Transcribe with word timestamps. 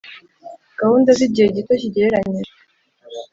gahunda 0.79 1.09
z’igihe 1.17 1.47
gito 1.55 1.73
kigereranyije. 1.81 2.53